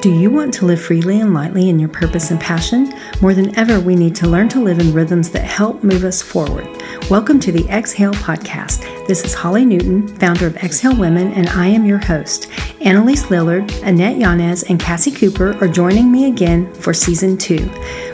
[0.00, 2.90] Do you want to live freely and lightly in your purpose and passion?
[3.20, 6.22] More than ever, we need to learn to live in rhythms that help move us
[6.22, 6.66] forward.
[7.10, 8.80] Welcome to the Exhale Podcast.
[9.06, 12.48] This is Holly Newton, founder of Exhale Women, and I am your host.
[12.80, 17.70] Annalise Lillard, Annette Yanez, and Cassie Cooper are joining me again for season two.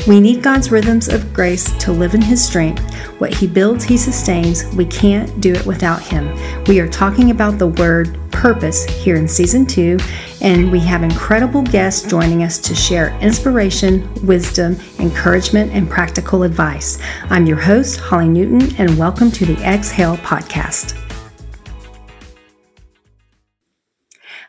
[0.08, 2.82] We need God's rhythms of grace to live in His strength.
[3.20, 4.66] What He builds, He sustains.
[4.74, 6.34] We can't do it without Him.
[6.64, 9.96] We are talking about the word purpose here in season two,
[10.42, 16.98] and we have incredible guests joining us to share inspiration, wisdom, encouragement, and practical advice.
[17.30, 21.05] I'm your host, Holly Newton, and welcome to the Exhale Podcast.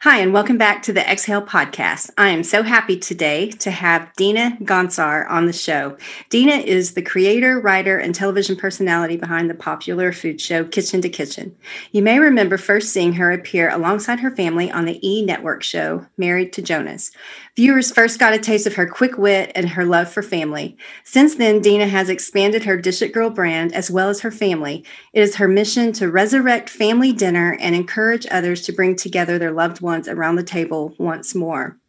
[0.01, 2.11] Hi, and welcome back to the Exhale podcast.
[2.19, 5.97] I am so happy today to have Dina Gonsar on the show.
[6.29, 11.09] Dina is the creator, writer, and television personality behind the popular food show Kitchen to
[11.09, 11.55] Kitchen.
[11.93, 16.05] You may remember first seeing her appear alongside her family on the E Network show
[16.15, 17.09] Married to Jonas.
[17.57, 20.77] Viewers first got a taste of her quick wit and her love for family.
[21.03, 24.85] Since then, Dina has expanded her Dish It Girl brand as well as her family.
[25.11, 29.51] It is her mission to resurrect family dinner and encourage others to bring together their
[29.51, 31.79] loved ones around the table once more.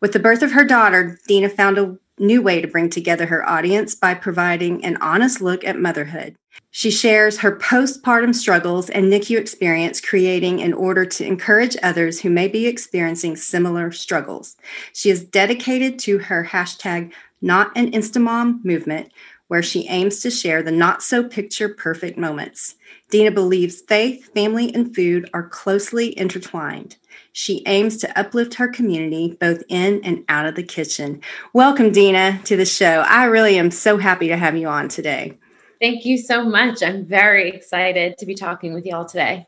[0.00, 3.48] With the birth of her daughter, Dina found a new way to bring together her
[3.48, 6.36] audience by providing an honest look at motherhood.
[6.70, 12.30] She shares her postpartum struggles and NICU experience, creating in order to encourage others who
[12.30, 14.56] may be experiencing similar struggles.
[14.92, 19.12] She is dedicated to her hashtag not an Instamom movement,
[19.46, 22.74] where she aims to share the not so picture perfect moments.
[23.10, 26.96] Dina believes faith, family, and food are closely intertwined.
[27.32, 31.20] She aims to uplift her community both in and out of the kitchen.
[31.52, 33.04] Welcome, Dina, to the show.
[33.06, 35.38] I really am so happy to have you on today.
[35.80, 36.82] Thank you so much.
[36.82, 39.46] I'm very excited to be talking with you all today.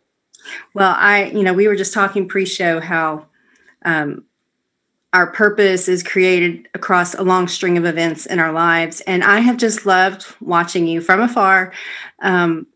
[0.75, 3.27] Well, I, you know, we were just talking pre show how
[3.85, 4.25] um,
[5.13, 9.01] our purpose is created across a long string of events in our lives.
[9.03, 11.73] And I have just loved watching you from afar
[12.23, 12.67] um,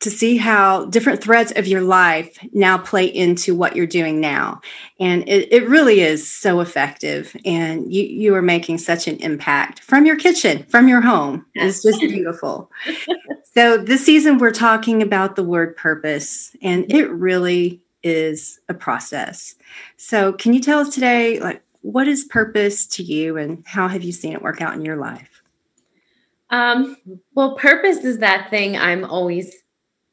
[0.00, 4.60] to see how different threads of your life now play into what you're doing now.
[5.00, 7.36] And it, it really is so effective.
[7.44, 11.46] And you, you are making such an impact from your kitchen, from your home.
[11.54, 12.70] It's just beautiful.
[13.54, 19.56] so, this season, we're talking about the word purpose, and it really is a process.
[19.96, 24.04] So, can you tell us today, like, what is purpose to you, and how have
[24.04, 25.42] you seen it work out in your life?
[26.50, 26.96] Um,
[27.34, 29.52] well, purpose is that thing I'm always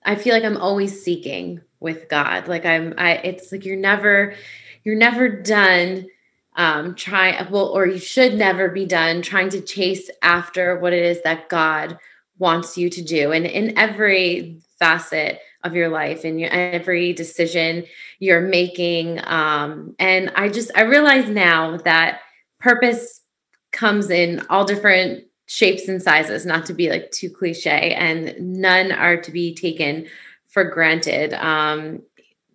[0.06, 2.48] I feel like I'm always seeking with God.
[2.48, 4.36] Like I'm I it's like you're never
[4.84, 6.08] you're never done
[6.56, 11.04] um trying well or you should never be done trying to chase after what it
[11.04, 11.98] is that God
[12.38, 13.32] wants you to do.
[13.32, 17.86] And in every facet of your life and your every decision
[18.20, 22.20] you're making um and I just I realize now that
[22.60, 23.22] purpose
[23.72, 28.92] comes in all different shapes and sizes, not to be like too cliche, and none
[28.92, 30.08] are to be taken
[30.48, 31.34] for granted.
[31.34, 32.02] Um,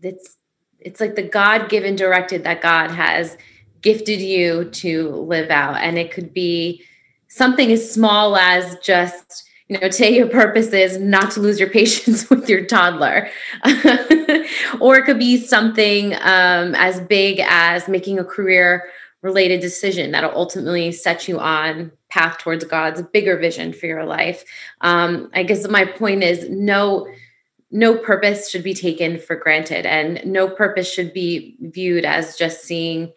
[0.02, 0.36] it's
[0.78, 3.36] it's like the God given directed that God has
[3.82, 6.82] gifted you to live out, and it could be
[7.28, 11.70] something as small as just you know today your purpose is not to lose your
[11.80, 13.30] patience with your toddler
[14.80, 18.88] or it could be something um, as big as making a career
[19.22, 24.44] related decision that'll ultimately set you on path towards God's bigger vision for your life.
[24.80, 27.06] Um, I guess my point is no
[27.72, 32.62] no purpose should be taken for granted and no purpose should be viewed as just
[32.62, 33.12] seeing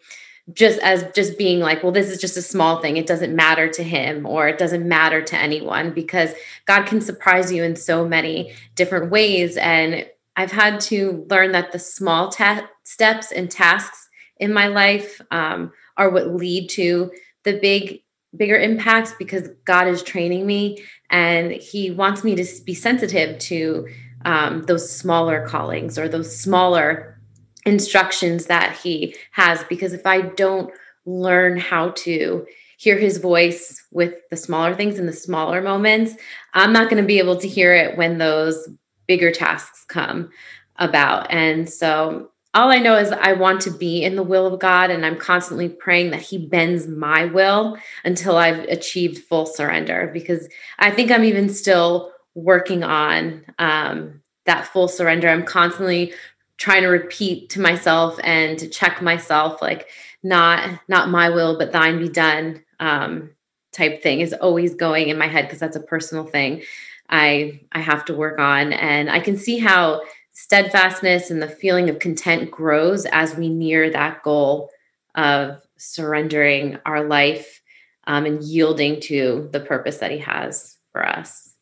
[0.52, 3.68] just as just being like well this is just a small thing it doesn't matter
[3.68, 6.34] to him or it doesn't matter to anyone because
[6.66, 10.06] god can surprise you in so many different ways and
[10.36, 15.72] i've had to learn that the small ta- steps and tasks in my life um,
[15.96, 17.10] are what lead to
[17.44, 18.03] the big
[18.36, 23.88] bigger impacts because God is training me and He wants me to be sensitive to
[24.24, 27.20] um, those smaller callings or those smaller
[27.66, 29.62] instructions that He has.
[29.64, 30.72] Because if I don't
[31.06, 32.46] learn how to
[32.78, 36.14] hear His voice with the smaller things in the smaller moments,
[36.54, 38.68] I'm not going to be able to hear it when those
[39.06, 40.30] bigger tasks come
[40.76, 41.30] about.
[41.30, 44.90] And so all I know is I want to be in the will of God,
[44.90, 50.10] and I'm constantly praying that He bends my will until I've achieved full surrender.
[50.12, 50.48] Because
[50.78, 55.28] I think I'm even still working on um, that full surrender.
[55.28, 56.14] I'm constantly
[56.56, 59.88] trying to repeat to myself and to check myself, like
[60.22, 62.64] not not my will, but Thine be done.
[62.80, 63.30] Um,
[63.72, 66.62] type thing is always going in my head because that's a personal thing
[67.08, 70.02] I I have to work on, and I can see how
[70.34, 74.68] steadfastness and the feeling of content grows as we near that goal
[75.14, 77.62] of surrendering our life
[78.06, 81.54] um, and yielding to the purpose that He has for us.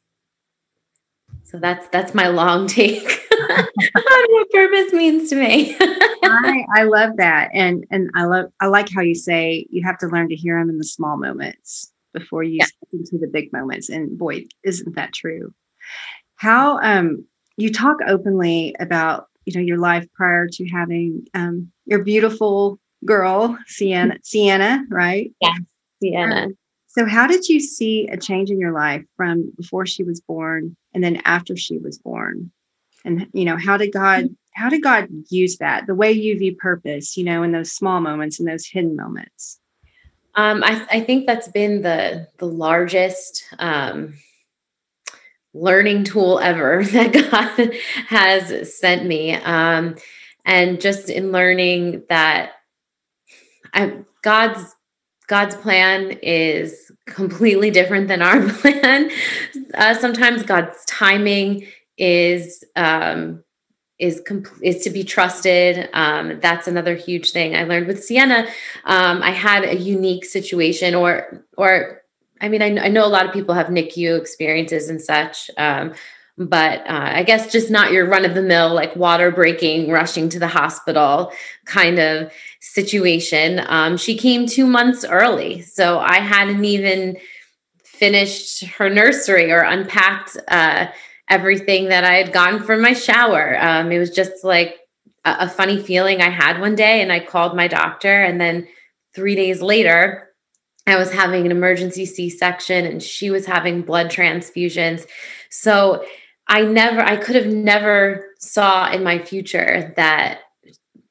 [1.45, 3.21] So that's that's my long take
[3.51, 5.77] on what purpose means to me.
[6.25, 9.99] I, I love that, and and I love I like how you say you have
[9.99, 12.65] to learn to hear Him in the small moments before you yeah.
[12.65, 13.91] step into the big moments.
[13.91, 15.53] And boy, isn't that true?
[16.37, 17.27] How um
[17.63, 23.57] you talk openly about you know your life prior to having um your beautiful girl
[23.67, 25.33] Sienna Sienna right?
[25.41, 25.55] Yeah
[26.03, 26.49] Sienna.
[26.89, 30.77] So how did you see a change in your life from before she was born
[30.93, 32.51] and then after she was born?
[33.05, 36.55] And you know how did God how did God use that the way you view
[36.57, 39.61] purpose you know in those small moments and those hidden moments?
[40.35, 44.15] Um, I, I, think that's been the the largest um,
[45.55, 47.75] learning tool ever that God
[48.09, 49.35] has sent me.
[49.35, 49.97] Um,
[50.45, 52.53] and just in learning that
[53.73, 54.75] I, God's
[55.29, 59.11] God's plan is completely different than our plan.
[59.73, 61.67] Uh, sometimes God's timing
[61.97, 63.43] is um,
[63.99, 65.89] is comp- is to be trusted.
[65.93, 68.47] Um, that's another huge thing I learned with Sienna.
[68.85, 72.02] Um, I had a unique situation, or or
[72.43, 75.95] I mean, I, I, know a lot of people have NICU experiences and such, um,
[76.37, 80.29] but uh, I guess just not your run of the mill, like water breaking, rushing
[80.31, 81.33] to the hospital
[81.67, 83.63] kind of situation.
[83.67, 85.63] Um, she came two months early.
[85.63, 87.17] So I hadn't even
[87.85, 90.87] finished her nursery or unpacked uh,
[91.29, 93.57] everything that I had gotten from my shower.
[93.61, 94.81] Um, it was just like
[95.25, 98.67] a, a funny feeling I had one day, and I called my doctor, and then
[99.15, 100.32] three days later,
[100.87, 105.07] I was having an emergency C section and she was having blood transfusions.
[105.49, 106.05] So
[106.49, 110.41] I never, I could have never saw in my future that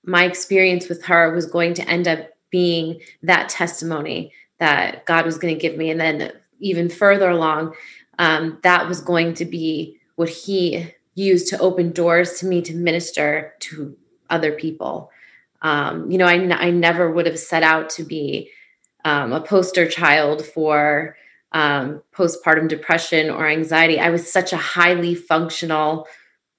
[0.04, 5.38] my experience with her was going to end up being that testimony that God was
[5.38, 5.90] going to give me.
[5.90, 7.74] And then even further along,
[8.20, 12.76] um, that was going to be what He used to open doors to me to
[12.76, 13.98] minister to
[14.30, 15.10] other people.
[15.62, 18.50] Um, you know, I, I never would have set out to be
[19.06, 21.16] um, a poster child for
[21.52, 24.00] um, postpartum depression or anxiety.
[24.00, 26.08] I was such a highly functional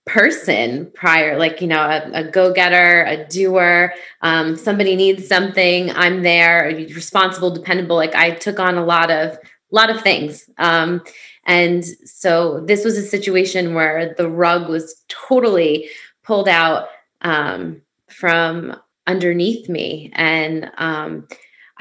[0.05, 3.95] person prior, like, you know, a, a go getter, a doer.
[4.21, 7.97] Um, somebody needs something, I'm there, responsible, dependable.
[7.97, 9.39] Like, I took on a lot of,
[9.71, 10.51] lot of things.
[10.59, 11.03] Um,
[11.45, 15.89] and so this was a situation where the rug was totally
[16.25, 16.89] pulled out
[17.21, 20.11] um, from underneath me.
[20.15, 21.29] And, um,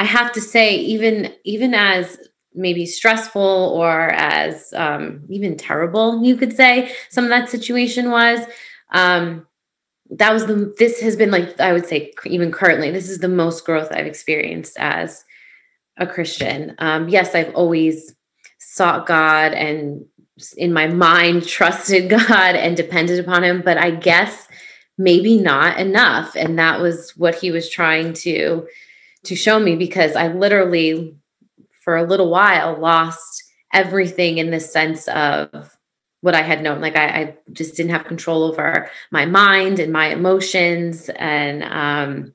[0.02, 2.18] I have to say, even even as
[2.56, 8.40] maybe stressful or as um, even terrible, you could say some of that situation was.
[8.90, 9.46] Um,
[10.10, 10.74] that was the.
[10.80, 14.08] This has been like I would say even currently, this is the most growth I've
[14.08, 15.24] experienced as
[15.98, 16.74] a Christian.
[16.80, 18.16] Um, yes, I've always
[18.58, 20.04] sought God and
[20.58, 24.48] in my mind trusted God and depended upon Him, but I guess
[24.98, 28.68] maybe not enough, and that was what He was trying to
[29.24, 31.16] to show me because I literally,
[31.84, 35.78] for a little while, lost everything in the sense of
[36.22, 36.82] what I had known.
[36.82, 41.10] Like I, I, just didn't have control over my mind and my emotions.
[41.16, 42.34] And um,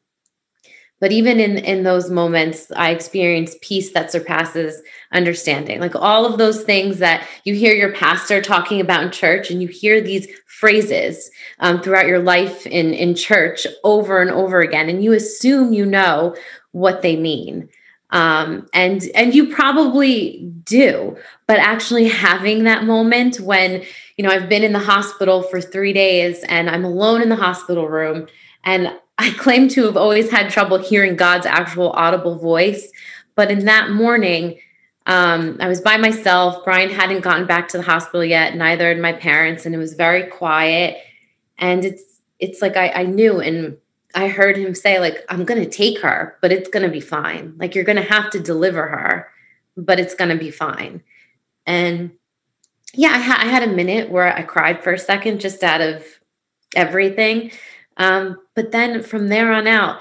[0.98, 4.82] but even in in those moments, I experienced peace that surpasses
[5.12, 5.78] understanding.
[5.78, 9.60] Like all of those things that you hear your pastor talking about in church, and
[9.60, 11.30] you hear these phrases
[11.60, 15.84] um, throughout your life in in church over and over again, and you assume you
[15.84, 16.34] know
[16.76, 17.70] what they mean.
[18.10, 21.16] Um, and and you probably do
[21.48, 23.82] but actually having that moment when
[24.16, 27.36] you know i've been in the hospital for three days and i'm alone in the
[27.36, 28.28] hospital room
[28.62, 32.92] and i claim to have always had trouble hearing god's actual audible voice
[33.34, 34.56] but in that morning
[35.06, 36.64] um, i was by myself.
[36.64, 39.94] Brian hadn't gotten back to the hospital yet neither had my parents and it was
[39.94, 40.96] very quiet.
[41.58, 42.04] And it's
[42.38, 43.78] it's like i, I knew and
[44.16, 47.00] I heard him say, like, I'm going to take her, but it's going to be
[47.00, 47.54] fine.
[47.58, 49.28] Like, you're going to have to deliver her,
[49.76, 51.02] but it's going to be fine.
[51.66, 52.12] And
[52.94, 55.82] yeah, I, ha- I, had a minute where I cried for a second just out
[55.82, 56.02] of
[56.74, 57.50] everything.
[57.98, 60.00] Um, but then from there on out,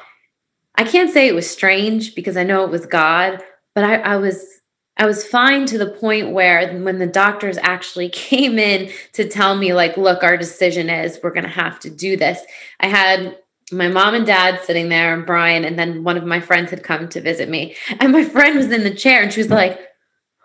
[0.75, 3.43] I can't say it was strange because I know it was God,
[3.74, 4.62] but I, I was
[4.98, 9.55] I was fine to the point where when the doctors actually came in to tell
[9.57, 12.39] me, like, look, our decision is we're going to have to do this.
[12.79, 13.38] I had
[13.72, 16.84] my mom and dad sitting there and Brian, and then one of my friends had
[16.84, 17.75] come to visit me.
[18.00, 19.79] And my friend was in the chair and she was like,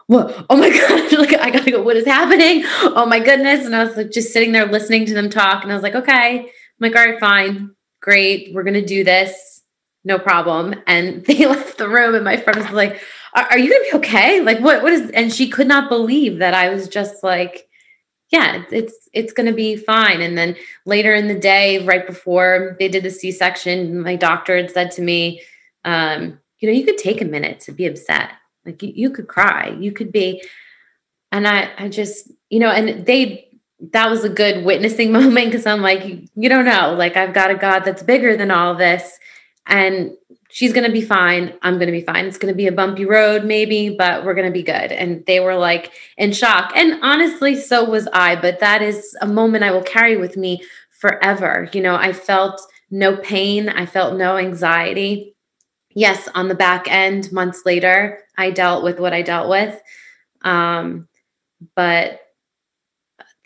[0.07, 0.47] What?
[0.49, 1.12] Oh my God.
[1.19, 1.83] like, I gotta go.
[1.83, 2.62] What is happening?
[2.83, 3.67] Oh my goodness.
[3.67, 5.62] And I was like, just sitting there listening to them talk.
[5.62, 6.39] And I was like, Okay.
[6.41, 6.47] I'm
[6.81, 7.71] like, All right, fine.
[8.00, 8.55] Great.
[8.55, 9.61] We're gonna do this.
[10.05, 10.75] no problem.
[10.87, 13.03] And they left the room, and my friend was like,
[13.35, 14.41] "Are, are you gonna be okay?
[14.41, 14.83] Like, what?
[14.83, 17.69] What is?" And she could not believe that I was just like,
[18.31, 20.57] "Yeah, it's it's gonna be fine." And then
[20.87, 24.91] later in the day, right before they did the C section, my doctor had said
[24.93, 25.43] to me,
[25.85, 28.31] um, "You know, you could take a minute to be upset.
[28.65, 29.77] Like, you, you could cry.
[29.79, 30.43] You could be."
[31.33, 33.49] And I, I just, you know, and they
[33.93, 36.95] that was a good witnessing moment because I'm like, you don't know.
[36.97, 39.19] Like, I've got a God that's bigger than all this
[39.67, 40.17] and
[40.50, 41.55] she's going to be fine.
[41.62, 42.26] I'm going to be fine.
[42.26, 44.93] It's going to be a bumpy road, maybe, but we're going to be good.
[44.93, 46.73] And they were like in shock.
[46.75, 48.37] And honestly, so was I.
[48.37, 51.69] But that is a moment I will carry with me forever.
[51.73, 55.37] You know, I felt no pain, I felt no anxiety.
[55.95, 59.81] Yes, on the back end, months later, I dealt with what I dealt with.
[60.43, 61.09] Um,
[61.75, 62.21] but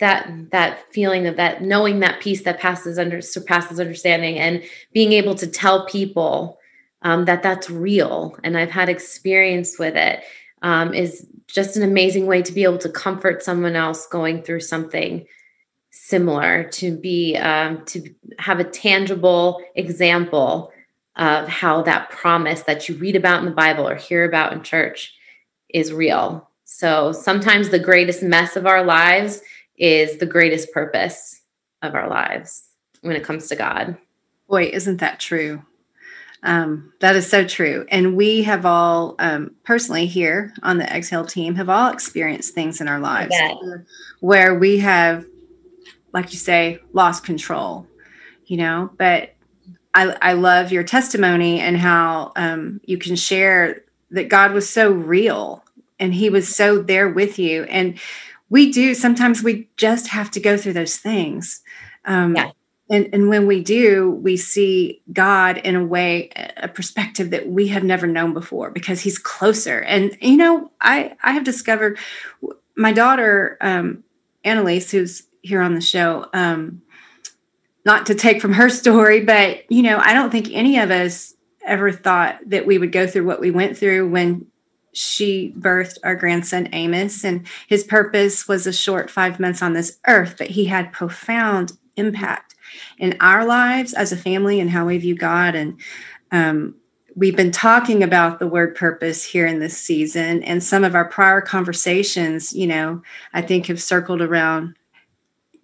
[0.01, 5.13] that that feeling of that knowing that peace that passes under surpasses understanding and being
[5.13, 6.59] able to tell people
[7.03, 10.23] um, that that's real and i've had experience with it
[10.63, 14.61] um, is just an amazing way to be able to comfort someone else going through
[14.61, 15.27] something
[15.91, 20.73] similar to be um, to have a tangible example
[21.17, 24.63] of how that promise that you read about in the bible or hear about in
[24.63, 25.15] church
[25.75, 26.49] is real.
[26.65, 29.43] So sometimes the greatest mess of our lives
[29.77, 31.43] is the greatest purpose
[31.83, 32.65] of our lives
[33.03, 33.97] when it comes to God.
[34.49, 35.63] Boy, isn't that true?
[36.43, 37.87] Um, that is so true.
[37.89, 42.81] And we have all, um, personally here on the Exhale team, have all experienced things
[42.81, 43.35] in our lives
[44.21, 45.25] where we have,
[46.13, 47.87] like you say, lost control,
[48.47, 48.91] you know.
[48.99, 49.35] But
[49.95, 54.91] I, I love your testimony and how um, you can share that God was so
[54.91, 55.65] real
[55.99, 57.65] and He was so there with you.
[57.65, 57.99] And
[58.51, 61.63] we do sometimes we just have to go through those things
[62.05, 62.51] um, yeah.
[62.91, 67.69] and, and when we do we see god in a way a perspective that we
[67.69, 71.99] have never known before because he's closer and you know i i have discovered
[72.77, 74.03] my daughter um,
[74.45, 76.83] annalise who's here on the show um,
[77.85, 81.35] not to take from her story but you know i don't think any of us
[81.67, 84.47] ever thought that we would go through what we went through when
[84.95, 89.99] she birthed our grandson Amos, and his purpose was a short five months on this
[90.07, 92.55] earth, but he had profound impact
[92.99, 95.55] in our lives as a family and how we view God.
[95.55, 95.81] And
[96.31, 96.75] um,
[97.15, 101.07] we've been talking about the word purpose here in this season, and some of our
[101.07, 104.77] prior conversations, you know, I think have circled around.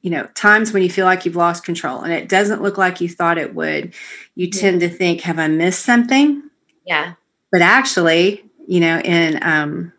[0.03, 3.03] You know, times when you feel like you've lost control and it doesn't look like
[3.03, 3.93] you thought it would,
[4.35, 6.43] you tend to think, Have I missed something?
[6.87, 7.15] Yeah.
[7.53, 9.93] But actually, you know, in um,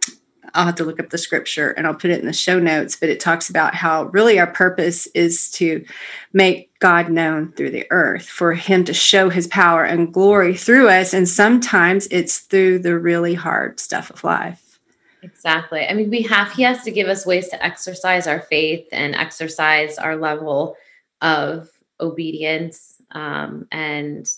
[0.53, 2.95] I'll have to look up the scripture and I'll put it in the show notes,
[2.95, 5.83] but it talks about how really our purpose is to
[6.31, 10.87] make God known through the earth, for Him to show His power and glory through
[10.87, 11.13] us.
[11.13, 14.79] And sometimes it's through the really hard stuff of life.
[15.21, 15.85] Exactly.
[15.85, 19.15] I mean, we have, He has to give us ways to exercise our faith and
[19.15, 20.77] exercise our level
[21.19, 23.01] of obedience.
[23.11, 24.31] Um, and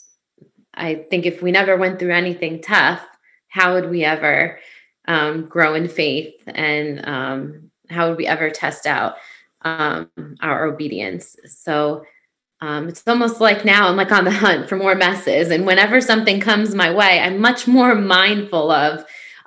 [0.73, 3.05] I think if we never went through anything tough,
[3.53, 4.59] how would we ever
[5.07, 9.17] um, grow in faith and um, how would we ever test out
[9.61, 10.09] um,
[10.41, 11.37] our obedience?
[11.45, 12.03] So
[12.61, 15.99] um, it's almost like now i'm like on the hunt for more messes and whenever
[15.99, 18.99] something comes my way i'm much more mindful of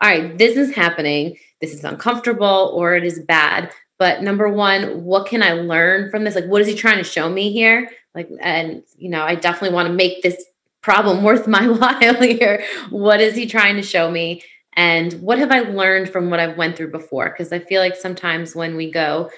[0.03, 1.39] all right this is happening.
[1.63, 6.25] This is uncomfortable or it is bad but number one what can i learn from
[6.25, 6.35] this?
[6.35, 7.91] Like what is he trying to show me here?
[8.15, 10.45] Like and you know i definitely want to make this
[10.87, 12.63] problem worth my while here?
[12.91, 14.43] What is he trying to show me?
[14.75, 17.29] And what have I learned from what I've went through before?
[17.29, 19.31] Because I feel like sometimes when we go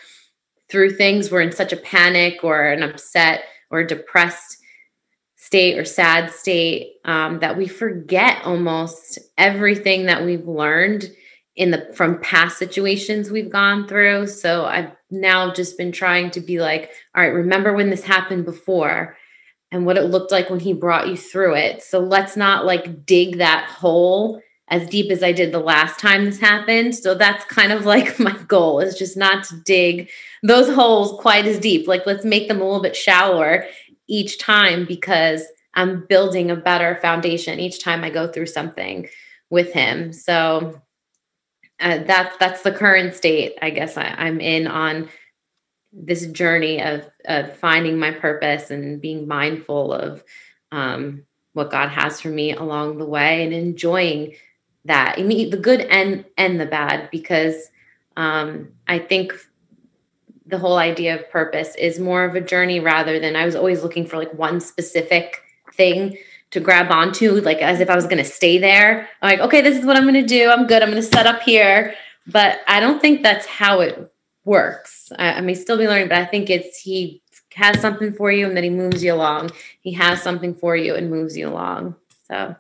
[0.69, 4.59] through things, we're in such a panic or an upset or depressed
[5.37, 11.11] state or sad state um, that we forget almost everything that we've learned
[11.57, 14.27] in the from past situations we've gone through.
[14.27, 18.45] So I've now just been trying to be like, all right, remember when this happened
[18.45, 19.17] before
[19.71, 21.83] and what it looked like when he brought you through it.
[21.83, 26.25] So let's not like dig that hole as deep as I did the last time
[26.25, 26.95] this happened.
[26.95, 30.11] So that's kind of like my goal is just not to dig
[30.43, 31.87] those holes quite as deep.
[31.87, 33.67] Like let's make them a little bit shallower
[34.07, 35.45] each time because
[35.75, 39.09] I'm building a better foundation each time I go through something
[39.51, 40.13] with him.
[40.13, 40.81] So
[41.81, 45.09] uh, that's that's the current state I guess I, I'm in on
[45.93, 50.23] this journey of of finding my purpose and being mindful of
[50.71, 54.35] um, what God has for me along the way and enjoying
[54.85, 55.17] that.
[55.19, 57.71] I mean, the good and and the bad because
[58.17, 59.33] um, I think
[60.47, 63.83] the whole idea of purpose is more of a journey rather than I was always
[63.83, 65.43] looking for like one specific
[65.75, 66.17] thing
[66.51, 69.09] to grab onto, like as if I was going to stay there.
[69.21, 70.49] I'm like, okay, this is what I'm going to do.
[70.49, 70.83] I'm good.
[70.83, 71.95] I'm going to set up here.
[72.27, 74.11] But I don't think that's how it
[74.49, 75.13] works.
[75.17, 77.23] I, I may still be learning, but I think it's he
[77.55, 79.51] has something for you and then he moves you along.
[79.81, 81.97] He has something for you and moves you along.
[82.29, 82.57] So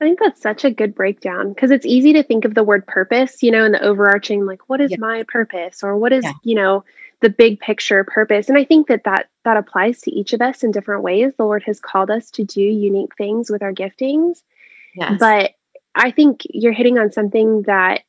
[0.00, 2.86] I think that's such a good breakdown because it's easy to think of the word
[2.86, 4.98] purpose, you know, and the overarching, like, what is yeah.
[4.98, 6.32] my purpose or what is, yeah.
[6.42, 6.84] you know,
[7.20, 8.48] the big picture purpose.
[8.48, 11.32] And I think that, that that applies to each of us in different ways.
[11.36, 14.42] The Lord has called us to do unique things with our giftings.
[14.94, 15.16] Yes.
[15.18, 15.52] But
[15.94, 18.02] I think you're hitting on something that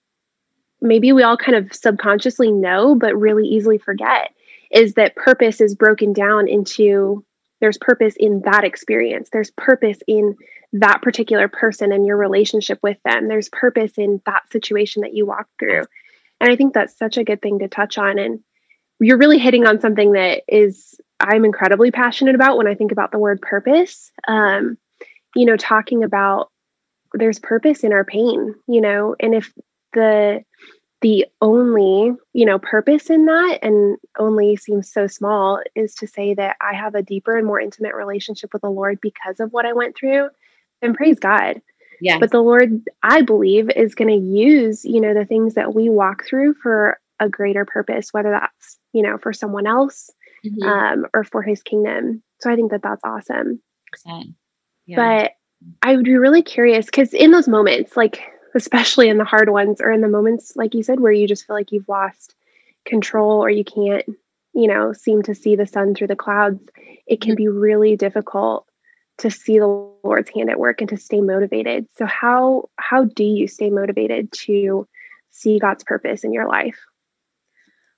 [0.82, 4.34] maybe we all kind of subconsciously know, but really easily forget
[4.72, 7.26] is that purpose is broken down into
[7.60, 10.36] there's purpose in that experience, there's purpose in
[10.74, 13.28] that particular person and your relationship with them.
[13.28, 15.84] There's purpose in that situation that you walk through.
[16.40, 18.20] And I think that's such a good thing to touch on.
[18.20, 18.40] And
[19.02, 23.12] you're really hitting on something that is I'm incredibly passionate about when I think about
[23.12, 24.12] the word purpose.
[24.28, 24.78] Um,
[25.36, 26.50] you know, talking about
[27.14, 29.52] there's purpose in our pain, you know, and if
[29.94, 30.44] the
[31.02, 36.34] the only you know purpose in that and only seems so small is to say
[36.34, 39.66] that i have a deeper and more intimate relationship with the lord because of what
[39.66, 40.30] i went through
[40.82, 41.62] and praise God.
[42.02, 42.20] Yeah.
[42.20, 45.90] But the Lord, I believe, is going to use, you know, the things that we
[45.90, 50.10] walk through for a greater purpose, whether that's, you know, for someone else
[50.46, 50.68] mm-hmm.
[50.68, 52.24] um, or for his kingdom.
[52.40, 53.62] So I think that that's awesome.
[54.86, 54.96] Yeah.
[54.96, 55.32] But
[55.82, 58.22] I would be really curious because in those moments, like,
[58.56, 61.46] especially in the hard ones or in the moments, like you said, where you just
[61.46, 62.36] feel like you've lost
[62.86, 64.06] control or you can't,
[64.54, 66.60] you know, seem to see the sun through the clouds,
[67.08, 67.38] it can mm-hmm.
[67.38, 68.66] be really difficult
[69.20, 71.88] to see the Lord's hand at work and to stay motivated.
[71.98, 74.88] So how how do you stay motivated to
[75.30, 76.80] see God's purpose in your life?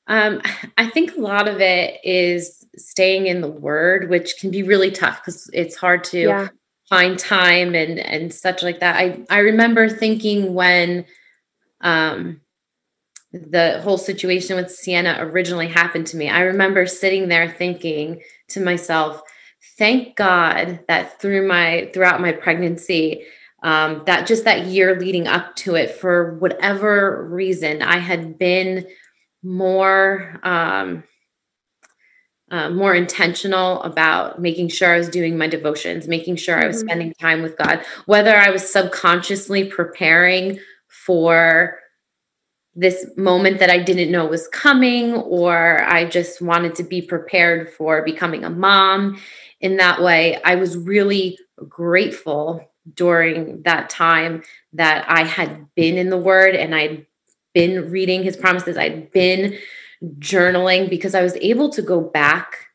[0.08, 0.41] Um,
[0.77, 4.91] I think a lot of it is staying in the Word, which can be really
[4.91, 6.48] tough because it's hard to yeah.
[6.91, 8.98] Find time and and such like that.
[8.98, 11.05] I I remember thinking when
[11.79, 12.42] um
[13.31, 16.27] the whole situation with Sienna originally happened to me.
[16.29, 19.22] I remember sitting there thinking to myself,
[19.77, 23.24] thank God that through my throughout my pregnancy,
[23.63, 28.85] um, that just that year leading up to it, for whatever reason, I had been
[29.42, 31.05] more um,
[32.51, 36.77] uh, more intentional about making sure I was doing my devotions, making sure I was
[36.77, 36.87] mm-hmm.
[36.87, 41.79] spending time with God, whether I was subconsciously preparing for
[42.75, 47.70] this moment that I didn't know was coming, or I just wanted to be prepared
[47.70, 49.20] for becoming a mom
[49.61, 50.42] in that way.
[50.44, 51.37] I was really
[51.70, 57.05] grateful during that time that I had been in the Word and I'd
[57.53, 59.57] been reading His promises, I'd been
[60.20, 62.68] journaling because I was able to go back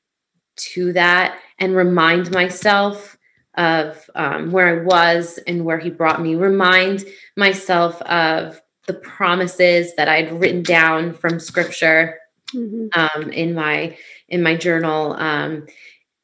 [0.56, 3.16] to that and remind myself
[3.56, 7.04] of um, where I was and where He brought me, remind
[7.36, 12.18] myself of the promises that I'd written down from Scripture
[12.54, 12.88] mm-hmm.
[12.98, 13.96] um, in my
[14.28, 15.14] in my journal.
[15.14, 15.66] Um,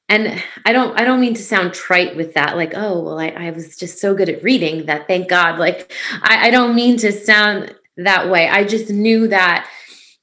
[0.09, 3.29] and i don't i don't mean to sound trite with that like oh well i,
[3.29, 6.97] I was just so good at reading that thank god like I, I don't mean
[6.99, 9.69] to sound that way i just knew that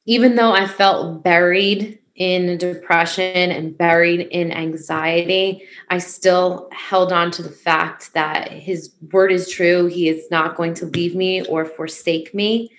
[0.09, 7.29] even though i felt buried in depression and buried in anxiety i still held on
[7.29, 9.85] to the fact that his word is true.
[9.85, 12.71] He is not going to leave me or forsake me.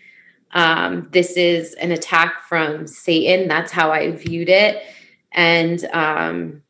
[0.53, 3.49] Um, this is an attack from satan.
[3.49, 4.83] That's how i viewed it.
[5.33, 6.62] And um,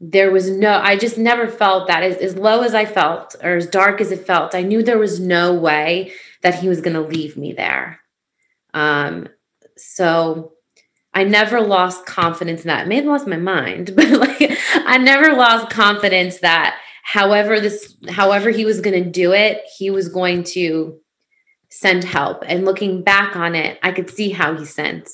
[0.00, 3.56] there was no i just never felt that as, as low as i felt or
[3.56, 6.10] as dark as it felt i knew there was no way
[6.40, 8.00] that he was going to leave me there.
[8.72, 9.28] Um
[9.82, 10.52] so
[11.14, 12.82] i never lost confidence in that.
[12.82, 17.96] I may have lost my mind but like i never lost confidence that however this
[18.08, 20.98] however he was going to do it he was going to
[21.72, 22.42] send help.
[22.46, 25.08] And looking back on it i could see how he sent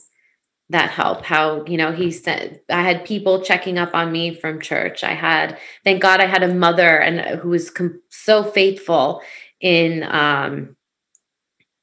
[0.70, 4.60] that help how you know he said i had people checking up on me from
[4.60, 5.04] church.
[5.04, 9.22] I had thank god i had a mother and who was com- so faithful
[9.60, 10.76] in um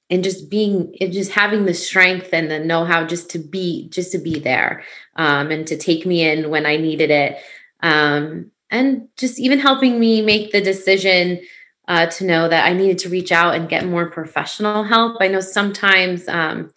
[0.10, 4.12] and just being and just having the strength and the know-how just to be just
[4.12, 4.84] to be there
[5.16, 7.38] um and to take me in when i needed it
[7.82, 11.40] um and just even helping me make the decision
[11.88, 15.28] uh, to know that i needed to reach out and get more professional help i
[15.28, 16.72] know sometimes um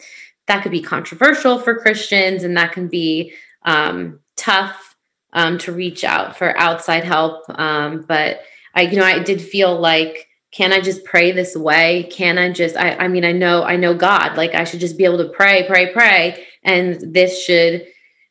[0.46, 4.96] that could be controversial for Christians and that can be um, tough
[5.32, 7.42] um, to reach out for outside help.
[7.48, 8.40] Um, but
[8.74, 12.08] I, you know, I did feel like, can I just pray this way?
[12.10, 14.96] Can I just, I, I mean, I know, I know God, like I should just
[14.96, 17.86] be able to pray, pray, pray, and this should,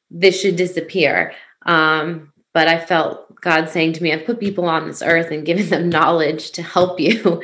[0.09, 1.33] this should disappear.
[1.65, 5.45] Um, but I felt God saying to me, I've put people on this earth and
[5.45, 7.43] given them knowledge to help you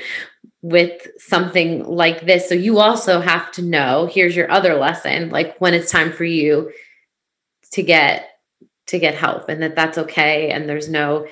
[0.62, 2.48] with something like this.
[2.48, 6.24] So you also have to know, here's your other lesson, like when it's time for
[6.24, 6.72] you
[7.74, 8.28] to get
[8.88, 11.26] to get help and that that's okay and there's no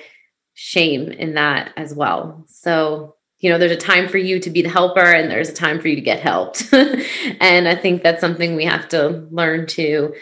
[0.54, 2.44] shame in that as well.
[2.48, 5.54] So, you know, there's a time for you to be the helper and there's a
[5.54, 6.68] time for you to get helped.
[6.72, 10.14] and I think that's something we have to learn to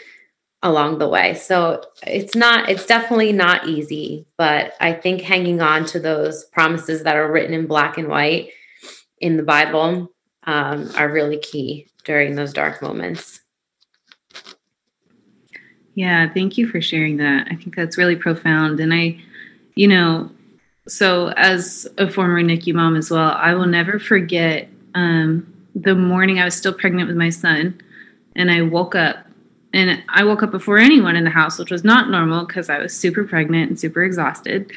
[0.63, 1.35] along the way.
[1.35, 7.03] So it's not, it's definitely not easy, but I think hanging on to those promises
[7.03, 8.49] that are written in black and white
[9.19, 10.11] in the Bible
[10.43, 13.41] um, are really key during those dark moments.
[15.95, 17.47] Yeah, thank you for sharing that.
[17.51, 18.79] I think that's really profound.
[18.79, 19.19] And I,
[19.75, 20.31] you know,
[20.89, 26.39] so as a former NICU mom as well, I will never forget um, the morning
[26.39, 27.79] I was still pregnant with my son,
[28.35, 29.25] and I woke up
[29.71, 32.79] and I woke up before anyone in the house, which was not normal because I
[32.79, 34.71] was super pregnant and super exhausted.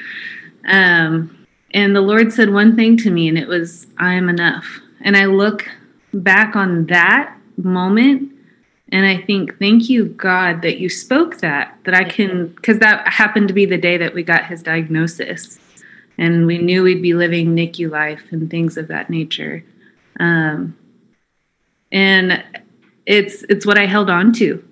[0.67, 4.81] Um, and the Lord said one thing to me, and it was, I am enough.
[5.01, 5.67] And I look
[6.13, 8.31] back on that moment
[8.91, 13.09] and I think, thank you, God, that you spoke that, that I can, because that
[13.09, 15.59] happened to be the day that we got his diagnosis.
[16.23, 19.65] And we knew we'd be living NICU life and things of that nature.
[20.21, 20.77] Um,
[21.91, 22.45] and
[23.07, 24.63] it's it's what I held on to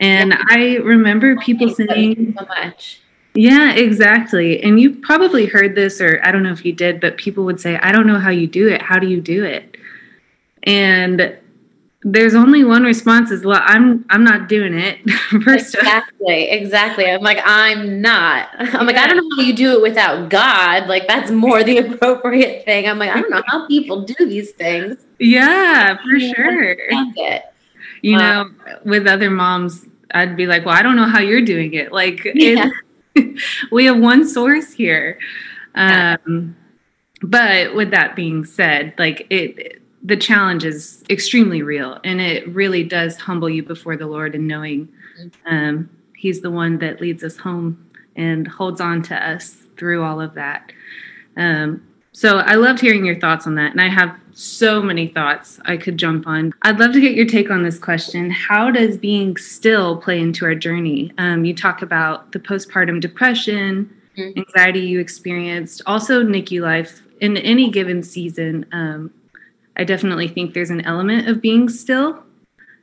[0.00, 3.00] and I remember people saying so much.
[3.34, 4.60] Yeah, exactly.
[4.62, 7.60] And you probably heard this, or I don't know if you did, but people would
[7.60, 8.82] say, I don't know how you do it.
[8.82, 9.76] How do you do it?
[10.64, 11.36] And
[12.02, 14.98] there's only one response is well i'm i'm not doing it.
[15.44, 17.10] First exactly exactly.
[17.10, 18.48] I'm like i'm not.
[18.58, 18.80] I'm yeah.
[18.80, 20.88] like i don't know how you do it without god.
[20.88, 22.88] Like that's more the appropriate thing.
[22.88, 24.96] I'm like i don't know how people do these things.
[25.18, 26.76] Yeah for sure.
[28.02, 31.44] you know um, with other moms I'd be like, well, I don't know how you're
[31.44, 31.92] doing it.
[31.92, 32.70] Like, yeah.
[33.70, 35.18] we have one source here.
[35.74, 36.56] Um,
[37.22, 42.84] but with that being said, like it, the challenge is extremely real, and it really
[42.84, 44.88] does humble you before the Lord and knowing
[45.46, 50.20] um, He's the one that leads us home and holds on to us through all
[50.20, 50.70] of that.
[51.36, 53.72] Um, so I loved hearing your thoughts on that.
[53.72, 56.52] And I have so many thoughts I could jump on.
[56.62, 58.30] I'd love to get your take on this question.
[58.30, 61.12] How does being still play into our journey?
[61.16, 64.38] Um, you talk about the postpartum depression, mm-hmm.
[64.38, 68.66] anxiety you experienced, also NICU life in any given season.
[68.72, 69.10] Um,
[69.76, 72.24] I definitely think there's an element of being still.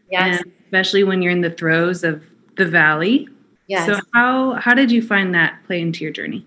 [0.10, 0.42] Yes.
[0.64, 2.24] especially when you're in the throes of
[2.56, 3.28] the valley.
[3.68, 3.86] Yes.
[3.86, 6.46] So how how did you find that play into your journey?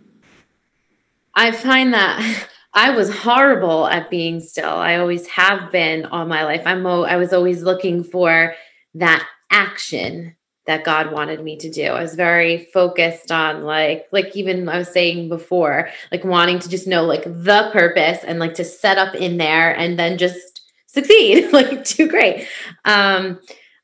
[1.35, 4.71] I find that I was horrible at being still.
[4.71, 6.63] I always have been all my life.
[6.65, 8.55] I'm I was always looking for
[8.95, 10.37] that action
[10.71, 11.83] that God wanted me to do.
[11.83, 16.69] I was very focused on like like even I was saying before, like wanting to
[16.69, 20.61] just know like the purpose and like to set up in there and then just
[20.87, 22.47] succeed, like do great.
[22.85, 23.41] Um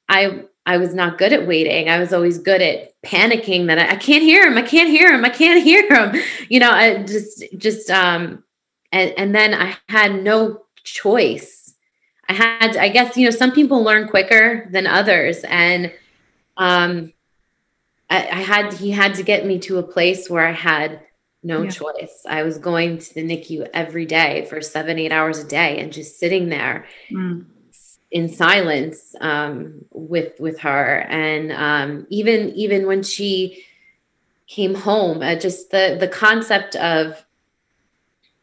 [0.09, 1.89] I I was not good at waiting.
[1.89, 4.57] I was always good at panicking that I, I can't hear him.
[4.57, 5.25] I can't hear him.
[5.25, 6.23] I can't hear him.
[6.49, 8.45] You know, I just just um
[8.93, 11.75] and and then I had no choice.
[12.29, 15.93] I had, I guess, you know, some people learn quicker than others, and
[16.57, 17.13] um,
[18.09, 21.01] I, I had he had to get me to a place where I had
[21.43, 21.71] no yeah.
[21.71, 22.25] choice.
[22.29, 25.93] I was going to the NICU every day for seven, eight hours a day, and
[25.93, 26.87] just sitting there.
[27.11, 27.47] Mm
[28.11, 33.65] in silence um, with with her and um, even even when she
[34.47, 37.26] came home uh, just the the concept of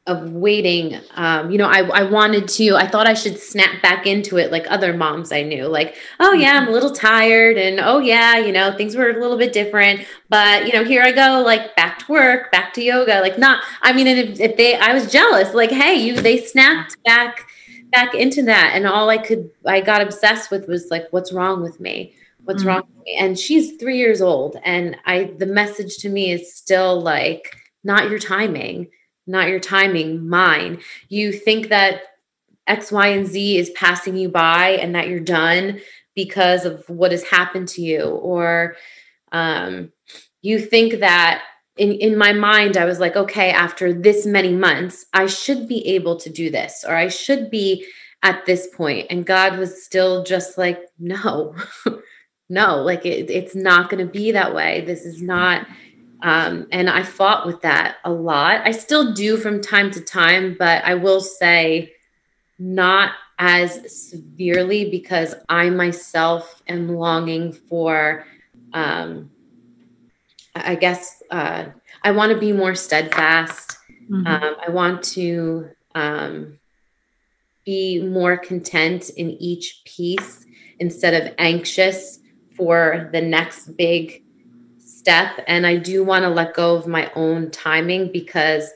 [0.06, 4.06] of waiting um, you know I, I wanted to i thought i should snap back
[4.06, 7.80] into it like other moms i knew like oh yeah i'm a little tired and
[7.80, 11.12] oh yeah you know things were a little bit different but you know here i
[11.12, 14.76] go like back to work back to yoga like not i mean if, if they
[14.76, 17.48] i was jealous like hey you they snapped back
[17.89, 21.62] back into that and all i could i got obsessed with was like what's wrong
[21.62, 22.13] with me
[22.44, 22.70] what's mm-hmm.
[22.70, 26.54] wrong with me and she's three years old and i the message to me is
[26.54, 28.86] still like not your timing
[29.26, 30.82] not your timing, mine.
[31.10, 32.02] You think that
[32.68, 35.80] X, Y, and Z is passing you by and that you're done
[36.16, 38.04] because of what has happened to you.
[38.04, 38.76] Or
[39.32, 39.92] um,
[40.42, 41.44] you think that
[41.78, 45.86] in, in my mind, I was like, okay, after this many months, I should be
[45.88, 47.86] able to do this, or I should be
[48.22, 49.08] at this point.
[49.10, 51.56] And God was still just like, no,
[52.50, 54.82] no, like it, it's not going to be that way.
[54.82, 55.68] This is not
[56.24, 58.62] um, and I fought with that a lot.
[58.66, 61.94] I still do from time to time, but I will say
[62.58, 68.26] not as severely because I myself am longing for
[68.74, 69.30] um,
[70.56, 71.66] I guess uh,
[72.04, 73.78] I want to be more steadfast.
[74.10, 74.28] Mm-hmm.
[74.28, 76.60] Um, I want to um,
[77.66, 80.46] be more content in each piece
[80.80, 82.20] instead of anxious
[82.56, 84.23] for the next big
[85.04, 85.44] step.
[85.48, 88.72] And I do want to let go of my own timing because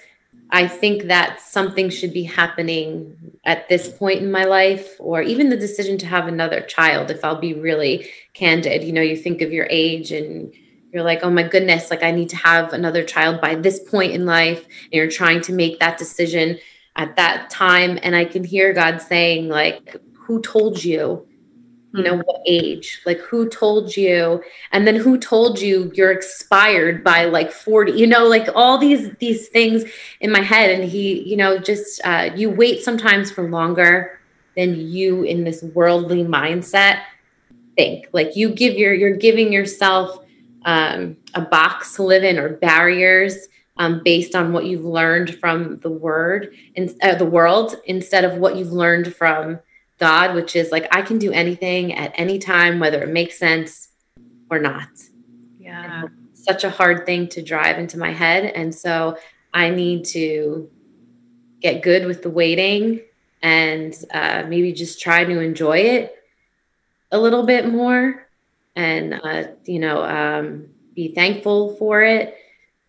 [0.50, 5.50] I think that something should be happening at this point in my life, or even
[5.50, 8.84] the decision to have another child, if I'll be really candid.
[8.84, 10.54] You know, you think of your age and
[10.92, 14.12] you're like, oh my goodness, like I need to have another child by this point
[14.14, 14.66] in life.
[14.66, 16.60] And you're trying to make that decision
[16.96, 18.00] at that time.
[18.04, 21.26] And I can hear God saying, like, who told you?
[21.94, 22.22] You know, hmm.
[22.22, 23.02] what age?
[23.06, 24.44] Like, who told you?
[24.72, 27.94] And then who told you you're expired by like 40?
[27.94, 29.86] You know, like all these these things
[30.20, 30.70] in my head.
[30.70, 34.20] And he, you know, just uh, you wait sometimes for longer
[34.56, 37.02] than you in this worldly mindset
[37.78, 38.08] think.
[38.12, 40.20] Like you give your you're giving yourself
[40.66, 43.48] um, a box to live in or barriers
[43.78, 48.40] um, based on what you've learned from the word in uh, the world instead of
[48.40, 49.60] what you've learned from
[49.98, 53.90] God, which is like I can do anything at any time, whether it makes sense
[54.50, 54.90] or not.
[55.60, 56.04] Yeah.
[56.34, 58.46] such a hard thing to drive into my head.
[58.46, 59.18] And so
[59.54, 60.70] I need to
[61.60, 63.02] get good with the waiting
[63.42, 66.16] and uh, maybe just try to enjoy it
[67.12, 68.26] a little bit more
[68.78, 72.38] and, uh, you know, um, be thankful for it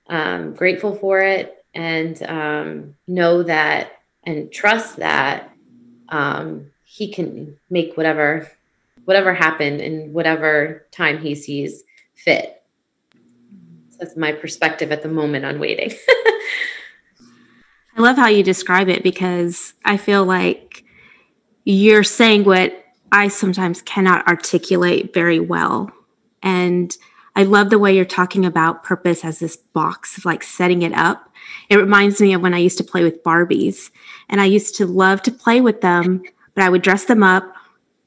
[0.09, 3.93] um, grateful for it and um, know that
[4.25, 5.55] and trust that
[6.09, 8.51] um, he can make whatever
[9.05, 11.85] whatever happen in whatever time he sees
[12.15, 12.61] fit.
[13.91, 15.93] So that's my perspective at the moment on waiting.
[17.97, 20.85] I love how you describe it because I feel like
[21.65, 25.91] you're saying what I sometimes cannot articulate very well.
[26.43, 26.95] And
[27.35, 30.93] I love the way you're talking about purpose as this box of like setting it
[30.93, 31.33] up.
[31.71, 33.91] It reminds me of when I used to play with Barbies
[34.29, 36.23] and I used to love to play with them,
[36.59, 37.55] but I would dress them up.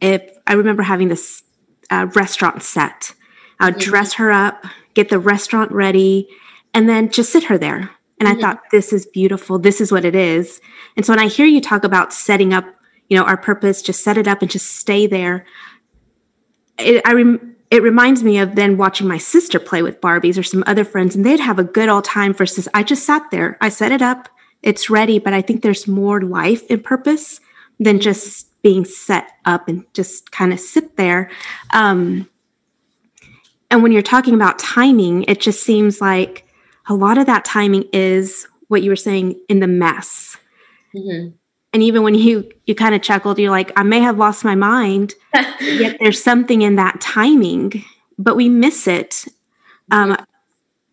[0.01, 1.41] If I remember having this
[1.89, 3.13] uh, restaurant set,
[3.61, 3.89] I would mm-hmm.
[3.89, 6.27] dress her up, get the restaurant ready,
[6.73, 7.89] and then just sit her there.
[8.19, 8.37] And mm-hmm.
[8.37, 9.57] I thought, this is beautiful.
[9.57, 10.59] This is what it is.
[10.97, 12.65] And so when I hear you talk about setting up,
[13.07, 15.45] you know, our purpose, just set it up and just stay there.
[16.77, 20.43] It, I rem- it reminds me of then watching my sister play with Barbies or
[20.43, 23.57] some other friends, and they'd have a good old time versus I just sat there.
[23.61, 24.27] I set it up,
[24.61, 27.39] it's ready, but I think there's more life and purpose
[27.81, 31.29] than just being set up and just kind of sit there.
[31.71, 32.29] Um,
[33.69, 36.47] and when you're talking about timing, it just seems like
[36.87, 40.37] a lot of that timing is what you were saying in the mess.
[40.95, 41.31] Mm-hmm
[41.73, 44.55] and even when you you kind of chuckled you're like i may have lost my
[44.55, 45.13] mind
[45.61, 47.83] yet there's something in that timing
[48.17, 49.25] but we miss it
[49.91, 50.17] um,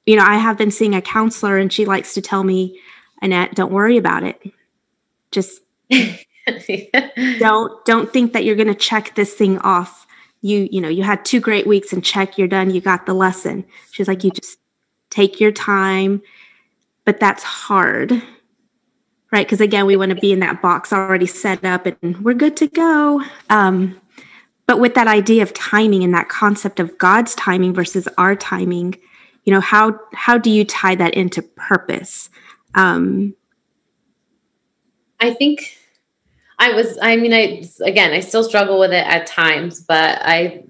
[0.07, 2.79] you know i have been seeing a counselor and she likes to tell me
[3.23, 4.41] annette don't worry about it
[5.31, 5.61] just
[7.39, 10.07] don't don't think that you're going to check this thing off
[10.41, 13.15] you you know you had two great weeks and check you're done you got the
[13.15, 14.59] lesson she's like you just
[15.11, 16.23] take your time
[17.05, 18.23] but that's hard
[19.31, 19.47] right?
[19.47, 22.57] Because again, we want to be in that box already set up and we're good
[22.59, 23.23] to go.
[23.51, 24.01] Um,
[24.67, 28.97] but with that idea of timing and that concept of God's timing versus our timing,
[29.45, 32.29] you know, how how do you tie that into purpose?
[32.75, 33.35] Um,
[35.21, 35.78] I think
[36.59, 36.99] I was.
[37.01, 40.65] I mean, I again, I still struggle with it at times, but I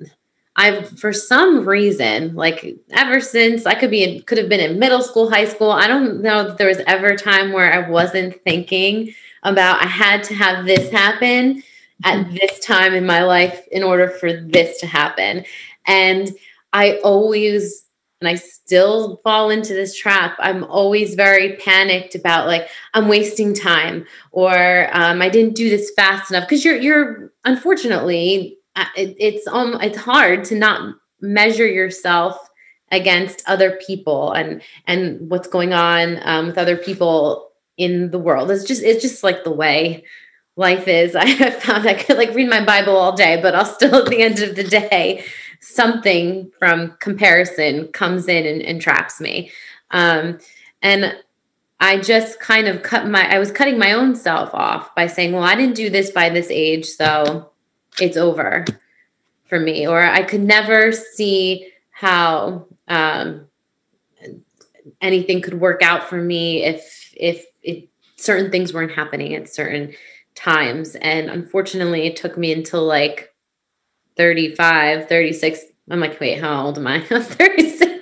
[0.58, 4.78] I've for some reason, like ever since I could be in, could have been in
[4.78, 5.70] middle school, high school.
[5.70, 9.86] I don't know that there was ever a time where I wasn't thinking about I
[9.86, 11.62] had to have this happen
[12.04, 12.34] at mm-hmm.
[12.34, 15.44] this time in my life in order for this to happen.
[15.86, 16.30] And
[16.72, 17.84] I always
[18.20, 20.36] and I still fall into this trap.
[20.40, 25.92] I'm always very panicked about like I'm wasting time or um, I didn't do this
[25.94, 28.58] fast enough because you're you're unfortunately
[28.96, 32.48] it, it's um it's hard to not measure yourself
[32.90, 38.50] against other people and and what's going on um, with other people in the world.
[38.50, 40.04] It's just it's just like the way
[40.56, 41.14] life is.
[41.16, 44.06] I have found I could like read my Bible all day, but I'll still at
[44.06, 45.24] the end of the day
[45.60, 49.50] something from comparison comes in and, and traps me.
[49.90, 50.38] Um,
[50.82, 51.16] and
[51.80, 55.32] I just kind of cut my I was cutting my own self off by saying,
[55.32, 57.50] well, I didn't do this by this age, so
[58.00, 58.64] it's over
[59.48, 63.46] for me or i could never see how um,
[65.00, 69.92] anything could work out for me if if it, certain things weren't happening at certain
[70.34, 73.34] times and unfortunately it took me until like
[74.18, 77.98] 35 36 i'm like wait how old am i 36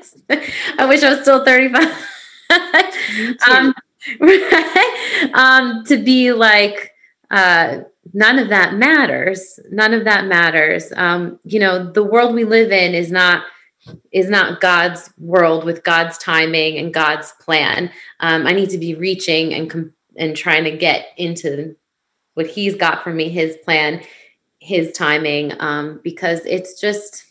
[0.78, 2.06] i wish I was still 35.
[3.48, 3.74] um,
[5.34, 6.92] um, to be like,
[7.30, 7.78] uh,
[8.12, 9.58] none of that matters.
[9.70, 10.92] None of that matters.
[10.96, 13.44] Um, you know, the world we live in is not
[14.10, 17.90] is not God's world with God's timing and God's plan.
[18.18, 21.76] Um, I need to be reaching and com- and trying to get into
[22.34, 24.02] what He's got for me, His plan,
[24.66, 27.24] His timing, um, because it's just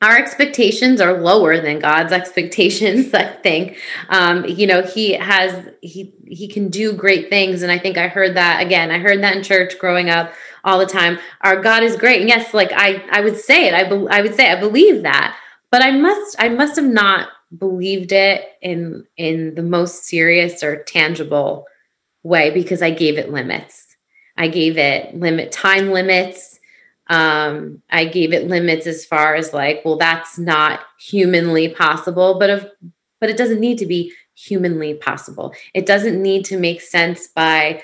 [0.00, 3.12] our expectations are lower than God's expectations.
[3.12, 3.76] I think,
[4.08, 8.08] um, you know, He has He He can do great things, and I think I
[8.08, 8.90] heard that again.
[8.90, 10.32] I heard that in church growing up
[10.64, 11.18] all the time.
[11.42, 13.74] Our God is great, and yes, like I I would say it.
[13.74, 15.36] I be, I would say I believe that,
[15.70, 20.82] but I must I must have not believed it in in the most serious or
[20.84, 21.66] tangible
[22.22, 23.96] way because I gave it limits.
[24.36, 26.53] I gave it limit time limits
[27.08, 32.48] um i gave it limits as far as like well that's not humanly possible but
[32.48, 32.66] of
[33.20, 35.54] but it doesn't need to be humanly possible.
[35.72, 37.82] It doesn't need to make sense by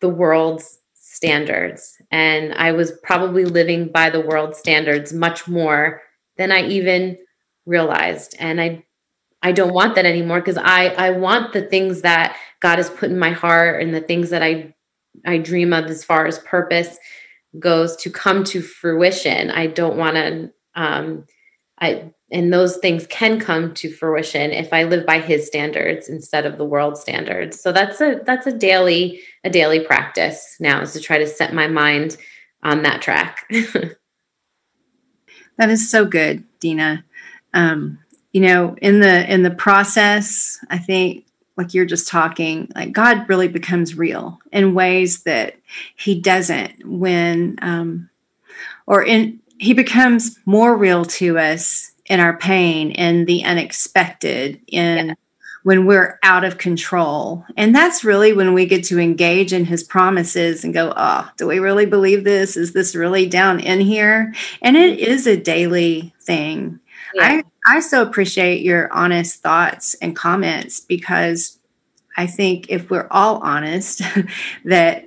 [0.00, 1.96] the world's standards.
[2.10, 6.02] And i was probably living by the world's standards much more
[6.36, 7.16] than i even
[7.66, 8.34] realized.
[8.38, 8.84] And i
[9.42, 13.10] i don't want that anymore because i i want the things that god has put
[13.10, 14.74] in my heart and the things that i
[15.24, 16.98] i dream of as far as purpose
[17.58, 19.50] goes to come to fruition.
[19.50, 21.24] I don't want to um
[21.80, 26.46] I and those things can come to fruition if I live by his standards instead
[26.46, 27.60] of the world standards.
[27.60, 31.54] So that's a that's a daily a daily practice now is to try to set
[31.54, 32.16] my mind
[32.62, 33.46] on that track.
[35.58, 37.04] that is so good, Dina.
[37.52, 37.98] Um,
[38.32, 43.28] you know, in the in the process, I think like you're just talking, like God
[43.28, 45.56] really becomes real in ways that
[45.96, 48.10] He doesn't when, um,
[48.86, 55.08] or in He becomes more real to us in our pain, in the unexpected, in
[55.08, 55.14] yeah.
[55.62, 59.82] when we're out of control, and that's really when we get to engage in His
[59.82, 62.56] promises and go, "Oh, do we really believe this?
[62.56, 66.80] Is this really down in here?" And it is a daily thing.
[67.14, 67.28] Yeah.
[67.28, 71.58] I I so appreciate your honest thoughts and comments because
[72.16, 74.02] I think if we're all honest,
[74.64, 75.06] that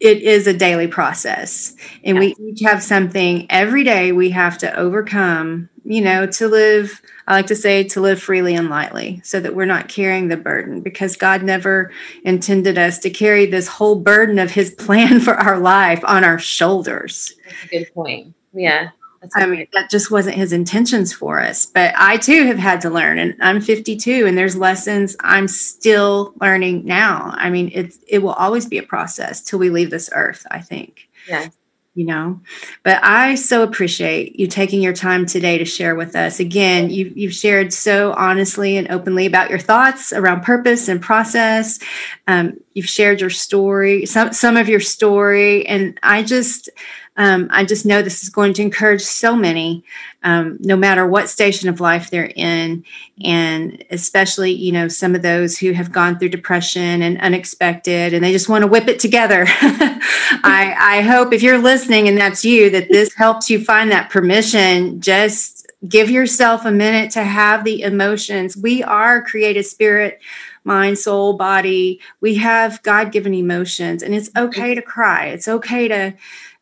[0.00, 4.76] it is a daily process and we each have something every day we have to
[4.76, 9.40] overcome, you know, to live, I like to say, to live freely and lightly so
[9.40, 11.92] that we're not carrying the burden because God never
[12.24, 16.38] intended us to carry this whole burden of his plan for our life on our
[16.38, 17.32] shoulders.
[17.44, 18.34] That's a good point.
[18.52, 18.90] Yeah.
[19.34, 21.66] I mean, that just wasn't his intentions for us.
[21.66, 26.34] But I too have had to learn, and I'm 52, and there's lessons I'm still
[26.40, 27.34] learning now.
[27.36, 30.46] I mean, it's it will always be a process till we leave this earth.
[30.50, 31.08] I think.
[31.28, 31.48] Yeah.
[31.96, 32.40] You know,
[32.82, 36.40] but I so appreciate you taking your time today to share with us.
[36.40, 41.78] Again, you've, you've shared so honestly and openly about your thoughts around purpose and process.
[42.26, 46.68] Um, you've shared your story, some some of your story, and I just
[47.16, 49.84] um, I just know this is going to encourage so many,
[50.24, 52.84] um, no matter what station of life they're in,
[53.22, 58.24] and especially you know some of those who have gone through depression and unexpected, and
[58.24, 59.44] they just want to whip it together.
[59.48, 64.10] I, I hope if you're listening and that's you, that this helps you find that
[64.10, 65.00] permission.
[65.00, 68.56] Just give yourself a minute to have the emotions.
[68.56, 70.20] We are created spirit
[70.64, 72.00] mind, soul, body.
[72.20, 75.26] We have God given emotions, and it's okay to cry.
[75.26, 76.14] It's okay to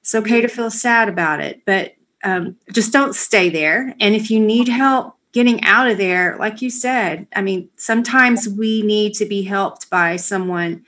[0.03, 3.95] it's okay to feel sad about it, but um, just don't stay there.
[4.01, 8.49] And if you need help getting out of there, like you said, I mean, sometimes
[8.49, 10.85] we need to be helped by someone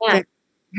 [0.00, 0.14] yeah.
[0.14, 0.26] that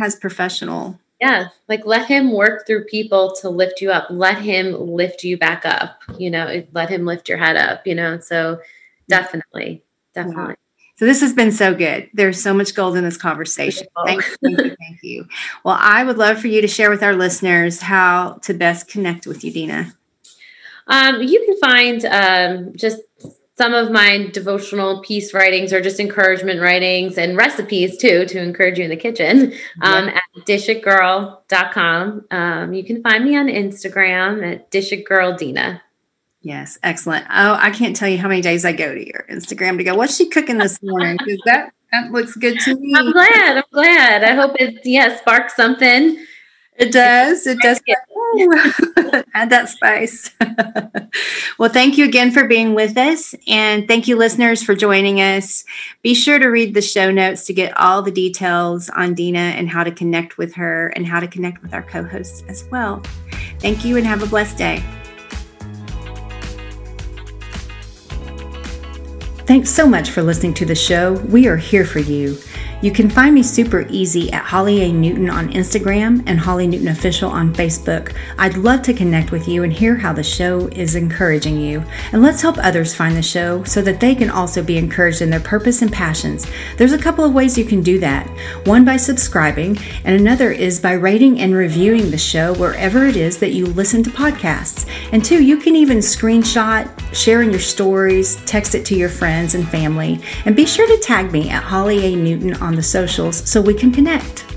[0.01, 0.97] has professional.
[1.19, 4.07] Yeah, like let him work through people to lift you up.
[4.09, 6.01] Let him lift you back up.
[6.17, 7.85] You know, let him lift your head up.
[7.85, 8.59] You know, so
[9.07, 10.55] definitely, definitely.
[11.03, 12.09] So this has been so good.
[12.13, 13.87] There's so much gold in this conversation.
[14.05, 15.27] Thank you, thank you, thank you.
[15.65, 19.27] Well, I would love for you to share with our listeners how to best connect
[19.27, 19.93] with you, Dina.
[20.87, 23.01] Um, you can find um, just
[23.57, 28.77] some of my devotional piece writings or just encouragement writings and recipes too to encourage
[28.77, 29.51] you in the kitchen
[29.81, 30.15] um, yeah.
[30.37, 32.27] at dishitgirl.com.
[32.31, 35.81] Um, you can find me on Instagram at dishitgirldina.
[36.43, 37.25] Yes, excellent.
[37.29, 39.95] Oh, I can't tell you how many days I go to your Instagram to go,
[39.95, 41.17] what's she cooking this morning?
[41.17, 42.93] Because that, that looks good to me.
[42.97, 43.57] I'm glad.
[43.57, 44.23] I'm glad.
[44.25, 46.17] I hope it, yeah, sparks something.
[46.75, 47.47] It does.
[47.47, 47.79] It does.
[49.33, 50.31] Add that spice.
[51.59, 53.35] well, thank you again for being with us.
[53.47, 55.63] And thank you, listeners, for joining us.
[56.01, 59.69] Be sure to read the show notes to get all the details on Dina and
[59.69, 63.01] how to connect with her and how to connect with our co hosts as well.
[63.59, 64.83] Thank you and have a blessed day.
[69.45, 71.13] Thanks so much for listening to the show.
[71.13, 72.37] We are here for you.
[72.83, 74.91] You can find me super easy at Holly A.
[74.91, 78.13] Newton on Instagram and Holly Newton Official on Facebook.
[78.37, 81.81] I'd love to connect with you and hear how the show is encouraging you.
[82.11, 85.29] And let's help others find the show so that they can also be encouraged in
[85.29, 86.45] their purpose and passions.
[86.75, 88.27] There's a couple of ways you can do that.
[88.67, 93.37] One by subscribing, and another is by rating and reviewing the show wherever it is
[93.37, 94.85] that you listen to podcasts.
[95.13, 99.55] And two, you can even screenshot, share in your stories, text it to your friends
[99.55, 102.15] and family, and be sure to tag me at Holly A.
[102.17, 104.52] Newton on the socials so we can connect.